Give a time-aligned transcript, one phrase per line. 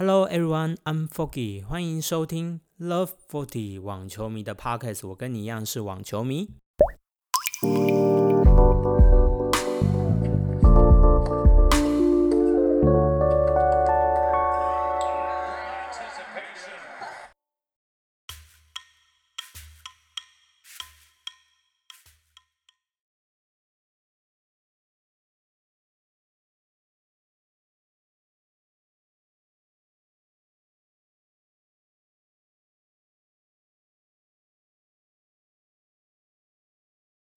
[0.00, 5.08] Hello everyone, I'm Foggy，欢迎收听 Love Forty 网球迷的 Podcast。
[5.08, 6.50] 我跟你一样是网球迷。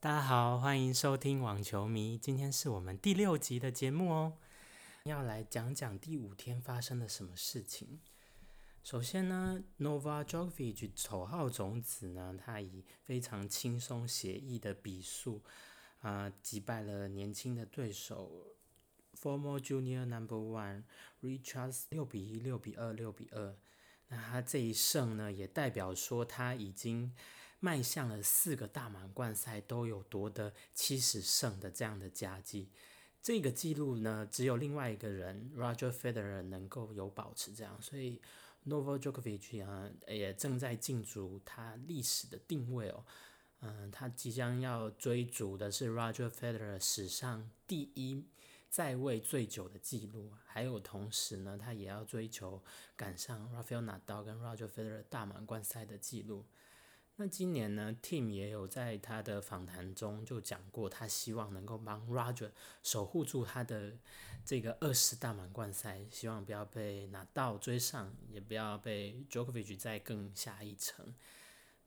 [0.03, 2.17] 大家好，欢迎收听网球迷。
[2.17, 4.33] 今天是我们第六集的节目哦，
[5.03, 7.99] 要来讲讲第五天发生了什么事情。
[8.83, 15.43] 首先呢，Nova Djokovic 丑号种子呢，他以非常轻松写意的笔数
[15.99, 18.55] 啊击败了年轻的对手
[19.21, 20.81] Former Junior Number One
[21.21, 23.55] Richards 六比一、六比二、六比二。
[24.07, 27.13] 那他这一胜呢，也代表说他已经。
[27.63, 32.69] 迈向了四个大满贯赛都有夺得七十胜的这样的佳绩，
[33.21, 38.19] 这个记录呢，只有另外一个人 Roger Federer 能够有保持这样，所以
[38.65, 43.05] Novak Djokovic 啊也正在竞逐他历史的定位哦，
[43.59, 48.25] 嗯，他即将要追逐的是 Roger Federer 史上第一
[48.69, 52.63] 在位最久的记录，还有同时呢，他也要追求
[52.95, 56.47] 赶上 Rafael Nadal 跟 Roger Federer 大满贯赛的记录。
[57.21, 62.49] 那今年呢，Tim 也有在他的访谈中就讲过，他希望能够帮 Roger
[62.81, 63.93] 守护住他的
[64.43, 71.13] 这个二十大满贯赛，希望不要被拿到追上，也不要被 Djokovic 再更下一层。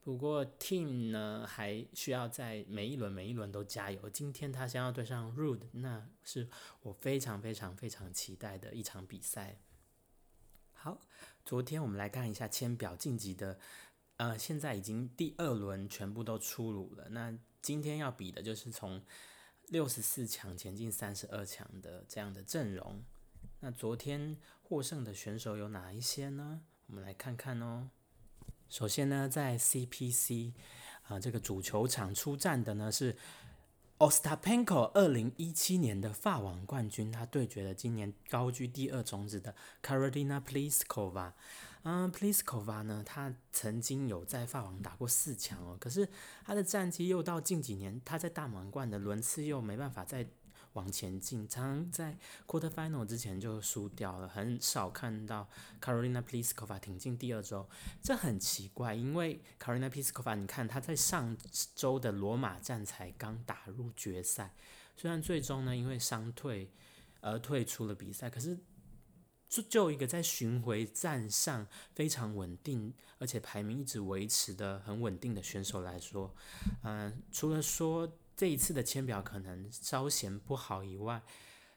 [0.04, 4.08] 不过 Tim 呢，还需要在每一轮每一轮都加油。
[4.08, 6.48] 今天他将要对上 Rude，那是
[6.82, 9.58] 我非常非常非常期待的一场比赛。
[10.74, 11.00] 好，
[11.44, 13.58] 昨天我们来看一下签表晋级的。
[14.24, 17.06] 呃，现在已经第二轮全部都出炉了。
[17.10, 19.02] 那今天要比的就是从
[19.68, 23.02] 六十四强前进三十二强的这样的阵容。
[23.60, 26.62] 那昨天获胜的选手有哪一些呢？
[26.86, 27.90] 我们来看看哦。
[28.70, 30.52] 首先呢，在 CPC
[31.02, 33.14] 啊这个主球场出战的呢是
[33.98, 41.32] Ostapenko，二零一七年的法网冠军，他对决了今年高居第二种子的 Karolina Pliskova。
[41.84, 46.08] 嗯，Pliskova 呢，他曾经有在法网打过四强哦，可是
[46.44, 50.26] 他的战绩又到近几年，他在大满贯的轮次又没办法再
[50.74, 55.48] 往前进，常常在 Quarter Final 之前就输掉了，很少看到
[55.80, 57.68] Carolina Piskova 挺进第二周，
[58.00, 61.36] 这很奇怪，因为 Carolina Piskova，你看他在上
[61.74, 64.54] 周的罗马站才刚打入决赛，
[64.96, 66.70] 虽然最终呢因为伤退
[67.20, 68.58] 而退出了比赛，可是。
[69.46, 71.64] 就就一个在巡回战上
[71.94, 76.34] 非常稳定，而且排名一直维持的很稳定的选手来说，
[76.82, 81.22] 嗯，除了说这一次的签表可能稍显不好以外，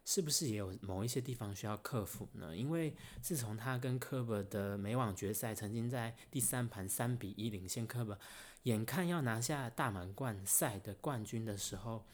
[0.03, 2.55] 是不是也有某一些地方需要克服呢？
[2.55, 8.17] 因为自从他跟科伯的美网决赛曾经在第三盘三比一领先科伯，
[8.63, 12.05] 眼看要拿下大满贯赛的冠军的时候，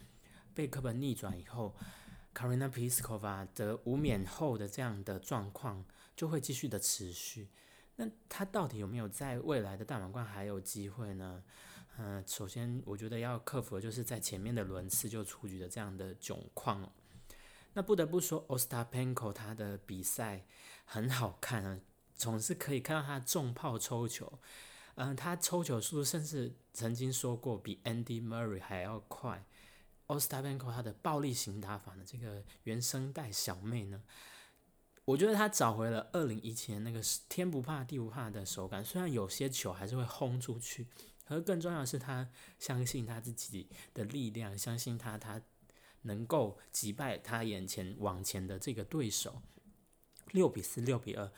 [0.54, 1.76] 被科伯逆转以后。
[2.36, 7.48] Karina Pliskova 得无冕后的这样的状况就会继续的持续，
[7.96, 11.44] 那他到底有没有在未来的大满贯还有机会呢？
[11.98, 16.92] 嗯，首先我觉得要克服的就是在前面的轮次就出局的这样的窘况。
[17.74, 20.46] 那不得不说，Ostapenko 他的比赛
[20.86, 21.80] 很好看啊，
[22.16, 24.40] 总是可以看到他重炮抽球，
[24.96, 29.46] 嗯，他抽球速度甚至曾经说过比 Andy Murray 还要快。
[30.08, 34.02] Ostapenko 他的暴力型打法呢，这个原声带小妹呢，
[35.06, 38.84] 我觉得他找回了二零一七年那个天不怕地不怕的手感。
[38.84, 40.88] 虽然有些球还是会轰出去，
[41.26, 45.42] 可是更重要的是他相信他自己的力量，相信他他
[46.04, 49.42] 能够击败他眼前往前的这个对手。
[50.32, 51.32] 六比四，六比二，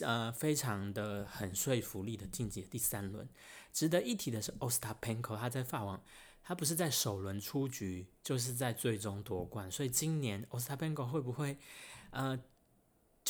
[0.00, 3.28] 呃，非常的很说服力的晋级第三轮。
[3.72, 6.02] 值得一提的是，Ostapenko 他在法网。
[6.42, 9.70] 他不是在首轮出局，就是在最终夺冠。
[9.70, 11.58] 所以今年 Ostapenko 会不会，
[12.10, 12.36] 呃，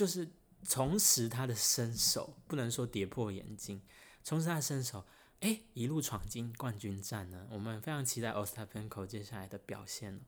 [0.00, 0.26] 就是
[0.62, 2.34] 重拾他的身手？
[2.46, 3.82] 不能说跌破眼镜，
[4.24, 5.04] 重拾他的身手，
[5.40, 7.46] 哎，一路闯进冠军战呢？
[7.50, 10.18] 我们非常期待 Ostapenko 接下来的表现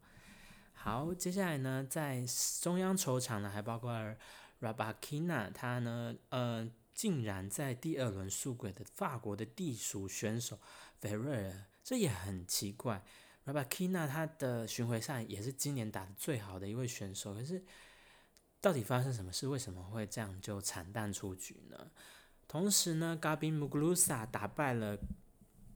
[0.75, 2.23] 好，接下来呢，在
[2.61, 3.91] 中央球场呢，还包括
[4.61, 10.59] Rabakina，他呢，呃，竟然在第二轮输给的法国的地属选手
[11.01, 11.65] Ferrer。
[11.83, 13.03] 这也很奇怪
[13.47, 17.65] ，Rabakina 他的巡回赛也是今年打的最好的一位选手，可是
[18.63, 19.49] 到底发生什么事？
[19.49, 21.91] 为什么会这样就惨淡出局呢？
[22.47, 24.97] 同时呢，Gabin Muglusa 打败了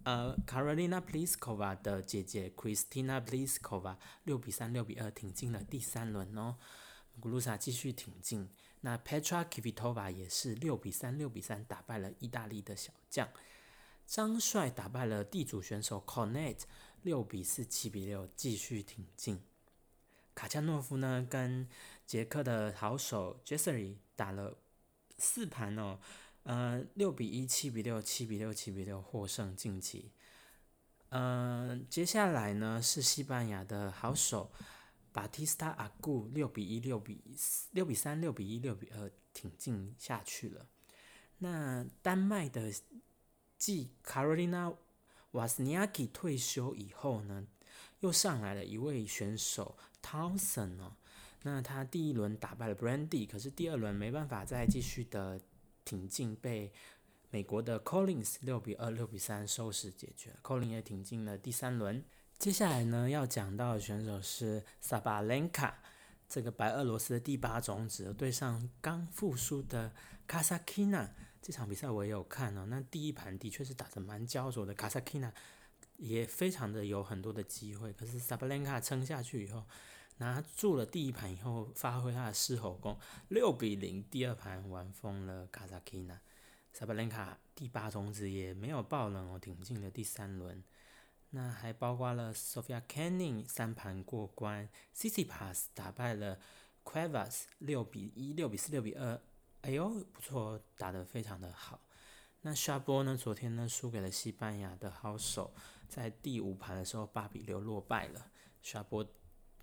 [0.04, 6.56] 呃 Carolina Pliskova 的姐姐 Kristina Pliskova，六比三、六比二挺进了第三轮哦。
[7.20, 8.48] Muglusa 继续挺进，
[8.82, 13.28] 那 Petra Kvitova 也是六比三、六比三打败了意大利的小将
[14.06, 16.60] 张帅，打败了地主选手 Cornet，
[17.02, 19.42] 六比四、七比六继续挺进。
[20.34, 21.66] 卡恰诺夫呢跟
[22.06, 24.56] 捷克的好手 Jessery 打了
[25.18, 25.98] 四盘哦。
[26.44, 30.12] 呃，六比一，七比六，七比六，七比六获胜晋级。
[31.08, 34.52] 嗯，接下来呢是西班牙的好手
[35.10, 37.20] 巴蒂斯塔阿古，六比一，六比
[37.72, 40.68] 六比三，六比一，六比二挺进下去了。
[41.38, 42.72] 那丹麦的
[43.58, 44.72] 继卡罗琳娜
[45.32, 47.46] 瓦斯尼亚基退休以后呢，
[48.00, 50.96] 又上来了一位选手 Towson 哦。
[51.42, 55.40] 那他第一轮打败了 Brandy，可是第二轮没办法再继续的。
[55.88, 56.72] 挺进被
[57.30, 62.04] 美国的 Collins 六比二、六比三收拾解决，Collins 也挺进了第三轮。
[62.40, 65.74] 接下来呢，要讲到的选手是 Sabalenka，
[66.28, 69.92] 这个白俄罗斯的第八种子对上刚复苏的
[70.26, 71.10] Kasakina。
[71.40, 75.30] 这场比赛我也有看哦，那第一盘的确是打得蛮焦灼的，Kasakina
[75.98, 79.62] 也非常的有很多的机会，可是 Sabalenka 撑下去以后。
[80.18, 82.98] 拿住了第一盘以后，发挥他的狮吼功，
[83.28, 85.46] 六比零，第二盘玩疯了。
[85.48, 86.18] 卡萨基娜，
[86.72, 90.64] 萨巴连卡第八种子也没有爆冷哦，挺进了第三轮。
[91.30, 96.38] 那还包括了 Sofia Kenin 三盘过关，Tsitsipas 打败了
[96.82, 99.20] Quavas 六比一、六比四、六比二，
[99.60, 101.82] 哎呦不错，打得非常的好。
[102.40, 105.52] 那沙波呢，昨天呢输给了西班牙的好手，
[105.88, 108.30] 在第五盘的时候八比六落败了。
[108.62, 109.06] 沙波。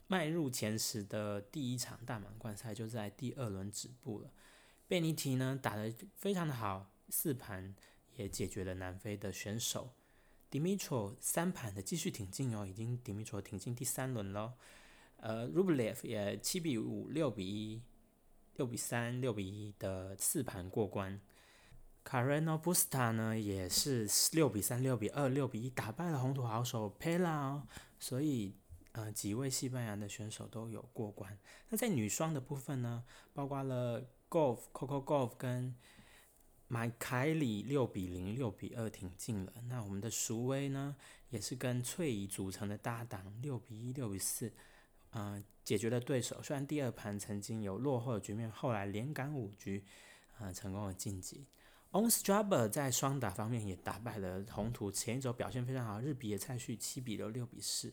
[0.07, 4.31] 迈入前十的第一场大满贯赛就在第二轮止步了。
[4.87, 7.73] 贝尼提呢打得非常的好，四盘
[8.17, 9.93] 也解决了南非的选手。
[10.49, 14.53] d i m i t r o 三盘的继续挺进哦，已经 d i m i t r o 挺进第三轮喽。
[15.17, 17.81] 呃，卢布列夫也七比五、六比一、
[18.57, 21.19] 六比三、六比一的四盘过关。
[22.05, 27.67] Carreno Busta 呢也是六比三、六比二、六比一打败了红土好手佩拉哦，
[27.97, 28.53] 所以。
[28.93, 31.37] 呃，几位西班牙的选手都有过关。
[31.69, 33.03] 那在女双的部分呢，
[33.33, 35.75] 包括了 Golf Coco Golf 跟
[36.67, 39.53] 麦凯里六比零、六比二挺进了。
[39.67, 40.95] 那我们的淑薇呢，
[41.29, 44.53] 也是跟翠怡组成的搭档，六比一、六比四，
[45.09, 46.41] 呃，解决了对手。
[46.43, 49.83] 虽然第二盘曾经有落后的局面，后来连赶五局，
[50.37, 51.47] 呃，成功的晋级。
[51.91, 57.91] On Straba 在双打方面也打败了红土，前一周表现非常好，日比野菜绪七比六、六比四。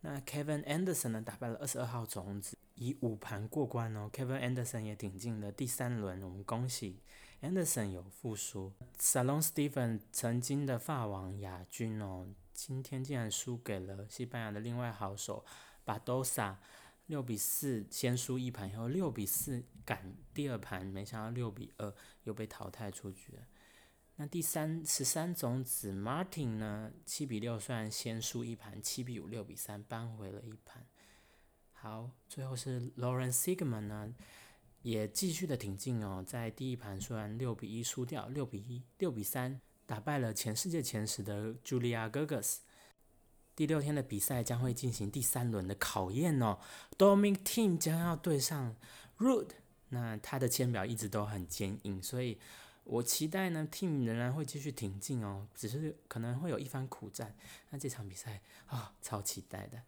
[0.00, 4.08] 那 Kevin Anderson 呢，打败了二十二号种子，以五盘过关哦。
[4.12, 7.00] Kevin Anderson 也挺进了第三轮，我们恭喜
[7.42, 8.72] Anderson 有复苏。
[8.98, 15.44] Salon Stephen 曾经的法网亚军哦，今天竟然输给了西班牙的另外好手
[15.84, 16.56] Badosa，
[17.06, 21.92] 六比四先输一盘以后，六比四赶第二盘，没想到六比二
[22.22, 23.42] 又被淘汰出局了。
[24.20, 26.90] 那第三十三种子 Martin 呢？
[27.06, 30.84] 七比六，虽然先输一盘，七比五、六比三扳回了一盘。
[31.72, 34.12] 好，最后是 Lauren Sigman 呢，
[34.82, 42.56] 也继续的挺进哦，在第一盘虽然六比一输掉，六比一、六比三打败了全世界前十的 Julia Gerges。
[43.54, 46.58] 第六天的比赛将会进行第三轮的考验哦
[46.98, 48.74] ，Dominic Team 将要对上
[49.18, 49.50] Rude，
[49.90, 52.40] 那他的签表一直都很坚硬，所以。
[52.88, 57.36] 我期待呢，Team 仍然会继续挺进哦，只是可能会有一番苦战。
[57.68, 59.82] 那这场比赛啊，超期待的。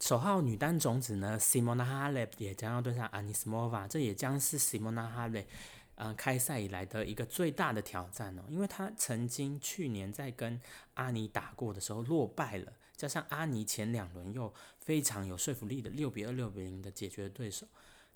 [0.00, 5.44] 首号女单种子呢，Simona Halep 也将要对上 Anisimova，这也将是 Simona Halep
[5.96, 10.58] 嗯开赛以来的一个最大的挑战哦，因为她曾经去年在跟
[10.94, 17.66] 阿尼打过的时候落败了，加上阿尼前两轮又非常有说服力的六比二、六比零的解决对手。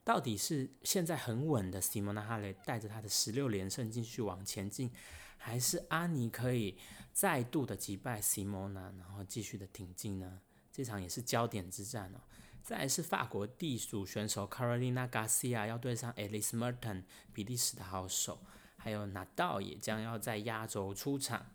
[0.07, 4.93] 到底是现在很稳的 Simona h a l e 带着他的十六连胜继续往前进，
[5.37, 6.79] 还是阿尼可以
[7.13, 10.43] 再度的击败 Simona，然后继续的挺进呢？
[10.71, 12.21] 这场也是焦点之战哦。
[12.63, 18.39] 再来是法国地主选手 Carolina Garcia 要对上 Alice Merton 比利时的好手，
[18.77, 21.47] 还有纳道也将要在压轴出场。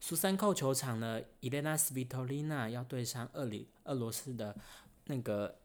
[0.00, 4.56] 苏三扣球场呢，Elena Svitolina 要对上俄里俄罗斯的
[5.04, 5.58] 那个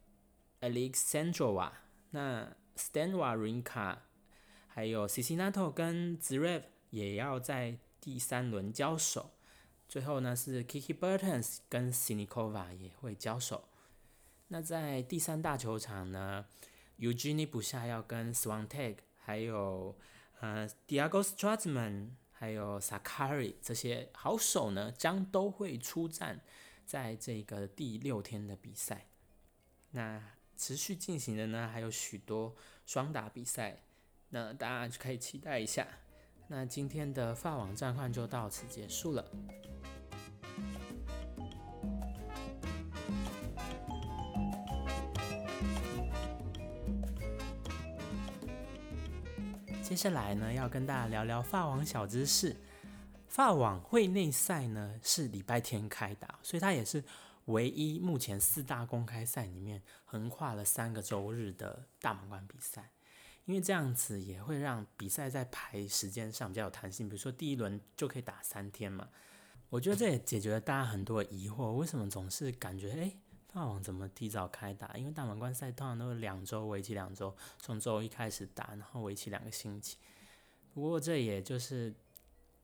[0.60, 1.72] Alexandrova。
[2.16, 3.98] 那 Stan Wawrinka，
[4.68, 9.32] 还有 Cicinato 跟 Zverev 也要在第三轮交手。
[9.90, 13.68] 最后呢是 Kiki Bertens 跟 Sinikova 也会交手。
[14.48, 16.46] 那在第三大球场呢
[17.00, 19.98] Eugenie 不下要跟 Swantek，还有
[20.40, 26.40] 呃 Diego Strazman，还有 Sakari 这些好手呢，将都会出战
[26.86, 29.08] 在这个第六天的比赛。
[29.92, 30.22] 那
[30.58, 33.84] 持续进行的呢，还有许多双打比赛，
[34.30, 35.88] 那大家就可以期待一下。
[36.48, 39.32] 那今天的法网战况就到此结束了。
[49.82, 52.56] 接下来呢，要跟大家聊聊法网小知识。
[53.28, 57.04] 法网会内赛呢是礼拜天开打，所以它也是
[57.46, 62.92] 唯一目前四大公开赛里面横跨了三个周日的大满贯比赛。
[63.46, 69.08] 因为这样子也会让比赛在排时间上比较有弹性，比如说第一轮就可以打三天嘛。
[69.70, 73.18] 我觉得这也解决了大家很多疑惑，为什么总是感觉诶
[73.54, 74.98] 法网怎么提早开打？
[74.98, 79.98] 因为大满贯赛通常都是两周为期两周，从周一开始打，然后为期两个星期。
[80.74, 81.94] 不过这也就是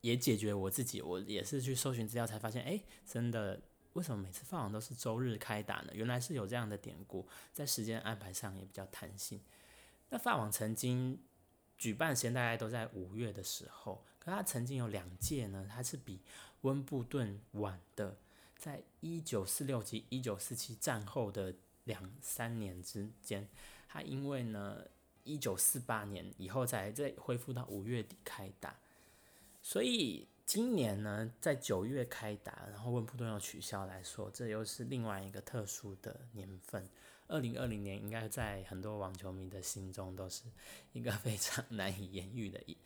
[0.00, 3.60] 也解决我自己，我也是去搜寻资料才发现，诶，真的
[3.94, 5.90] 为什么每次法网都是周日开打呢？
[5.92, 9.40] 原来是有这样的典故，在时间安排上也比较弹性。
[10.08, 11.18] 那法网曾经
[11.78, 16.20] 举办时间大概都在五月的时候，可它曾经有两届呢，它是比
[16.62, 18.16] 温布顿晚的，
[18.56, 23.48] 在一九四六及一九四七战后的两三年之间，
[23.88, 24.84] 它因为呢
[25.24, 28.76] 一九四八年以后才再恢复到五月底开打，
[29.62, 36.86] 所以今年呢在九月开打，然后温布顿又取消来说，这又是另外一个特殊的年份。
[37.26, 40.42] 二零二零年应该在很多网球迷的心中都是
[40.92, 42.60] 一个 非常难以言喻的。
[42.66, 42.76] 一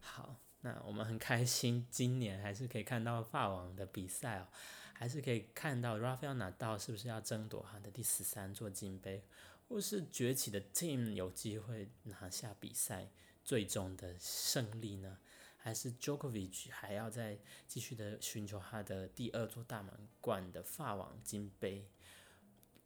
[0.00, 4.48] 好，那我们很开心，今年还是可以看到法网的比赛哦，
[4.94, 9.22] 还是可以看到 Rafael 拿到是不是要争夺他的第十三座金杯，
[9.68, 13.10] 或是崛起的 Team 有机会拿下比赛
[13.44, 15.18] 最终的胜利呢？
[15.62, 17.38] 还是 Jokovic 还要再
[17.68, 21.88] 继续的寻求他的第二座大满贯的法网金杯？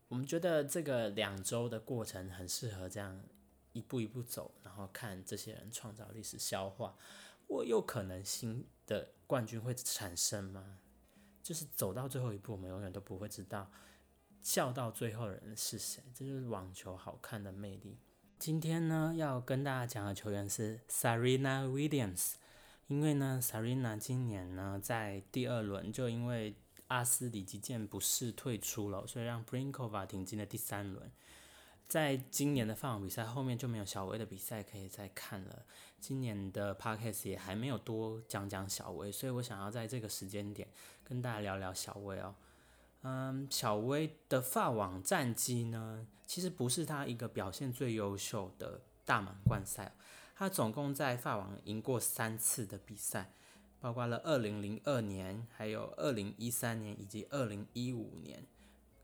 [0.09, 3.19] 我们觉得这个两周的过程很适合这样
[3.73, 6.95] 一步一步走，然后看这些人创造历史消化。
[7.47, 10.81] 我有可能新的冠军会产生吗？
[11.43, 13.71] 就是走到最后一步，我们永远都不会知道
[14.43, 16.05] 笑到最后的人是谁。
[16.15, 17.97] 这就是网球好看的魅力。
[18.39, 22.35] 今天呢，要跟大家讲的球员是 Sarina Williams，
[22.89, 26.55] 因为呢，Sarina 今年呢在第二轮就因为。
[26.89, 31.11] 阿斯里吉健不适退出了，所以让 Brinkova 挺进了第三轮。
[31.89, 35.65] 在今年的法网比赛后面就没有小威的比赛可以再看了。
[35.99, 40.69] 今年的 parkas 也还没有多讲讲小威，所以我想要在这个时间点
[41.03, 42.37] 跟大家聊聊小威哦。
[43.03, 49.93] 嗯，小威的法网战绩呢，其实不是他一个表现最优秀的大满贯赛，
[50.37, 53.33] 他总共在法网赢过三次的比赛。
[53.79, 58.43] 包括了二零零二年，还有二零一三年以及二零一五年。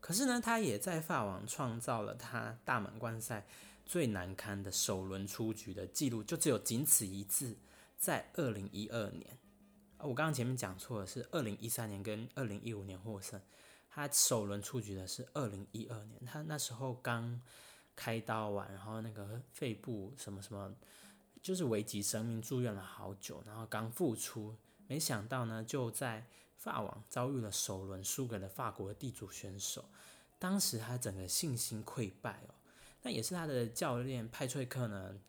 [0.01, 3.45] 可是呢，他也在法网创造了他大满贯赛
[3.85, 7.55] 最难堪的首轮出局的记录，就只有仅此一次，
[7.97, 9.37] 在二零一二年。
[9.99, 13.39] 我刚刚前面讲错了，是二零一三年跟二零一五年获胜。
[13.89, 17.39] 他首轮出局的是二零一二年，他那时候刚
[17.95, 20.73] 开刀完，然后那个肺部什么什么。
[21.43, 24.55] 就是危及生命，住院了好久，然后刚复出，
[24.87, 29.83] 没想到呢，就在法网遭遇了首轮输给了法国的地主选手，
[30.39, 32.55] 当时他整个信心溃败哦。
[33.01, 35.19] 那也是他的教练派翠克呢，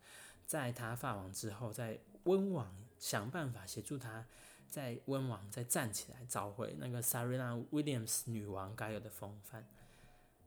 [0.45, 4.25] 在他法网之后，在温网想办法协助他
[4.69, 9.67] 在温网再站起来，找回那个 Sarina Williams 女王该有的风范。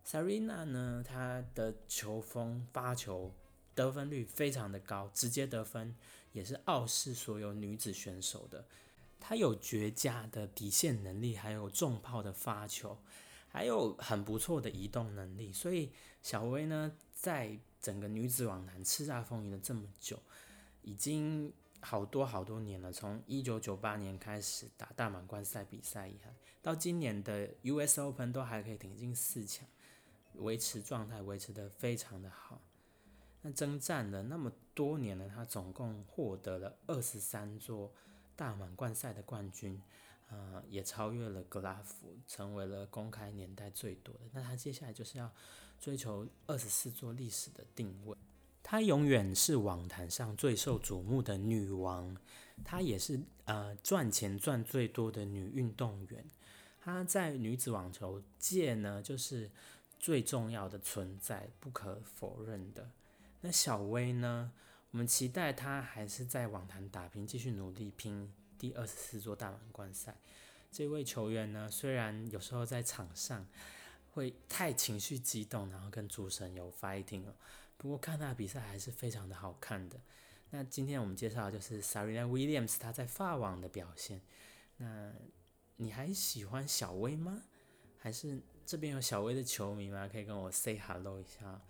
[0.07, 3.35] Sarina 呢，她的球风发球。
[3.79, 5.95] 得分率非常的高，直接得分
[6.33, 8.65] 也是傲视所有女子选手的。
[9.21, 12.99] 她有绝佳的底线能力，还有重炮的发球，
[13.49, 15.53] 还有很不错的移动能力。
[15.53, 15.93] 所以
[16.25, 20.21] 小薇呢，在整个女子网坛叱咤风云了这么久，
[20.83, 22.93] 已经好多好多年了。
[22.93, 29.69] 从一九九八年开始打大满贯赛比赛以来，到今年的 US Open 都还可以挺进四强，
[30.35, 32.61] 维持状态维持的非常的好。
[33.43, 37.93] 那征战了那么多年了，他总共获得了二十三座
[38.35, 39.81] 大满贯赛的冠军，
[40.29, 44.21] 呃，也超越了格拉夫，成为了公开年代最多的。
[44.33, 45.31] 那他接下来就是要
[45.81, 48.17] 追求二十四座历史的定位。
[48.63, 52.15] 她永远是网坛上最受瞩目的女王，
[52.65, 56.25] 她也是呃赚钱赚最多的女运动员。
[56.81, 59.51] 她在女子网球界呢，就是
[59.99, 62.91] 最重要的存在，不可否认的。
[63.41, 64.53] 那小威呢？
[64.91, 70.17] 我们期待他还是在网坛打拼，继续努力拼第二十四座大满贯赛。
[70.73, 73.47] 这位球员呢，虽然有时候在场上
[74.13, 77.35] 会太情绪激动，然后跟主神有 fighting 哦，
[77.77, 80.01] 不过看他的比赛还是非常的好看的。
[80.51, 84.23] 那今天我们介绍的就是 Serena Williams 她在法网的表现。
[84.79, 85.13] 那
[85.77, 87.43] 你还喜欢小威吗？
[87.99, 90.09] 还是这边有小威的球迷吗？
[90.11, 91.61] 可以跟我 say hello 一下。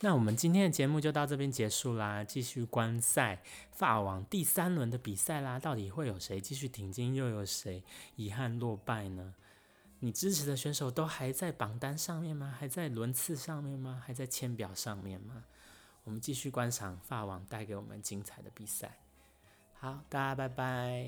[0.00, 7.82] 那我们今天的节目就到这边结束啦，继续观赛法网第三轮的比赛啦，到底会有谁继续挺进，又有谁
[8.16, 9.34] 遗憾落败呢？
[10.00, 12.54] 你支持的选手都还在榜单上面吗？
[12.58, 14.02] 还在轮次上面吗？
[14.06, 15.44] 还在签表上面吗？
[16.04, 18.96] 我们继续观赏法网带给我们精彩的比赛。
[19.74, 21.06] 好，大家拜拜。